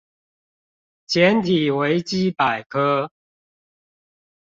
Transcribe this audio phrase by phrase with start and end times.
[1.07, 3.11] 檢體維基百科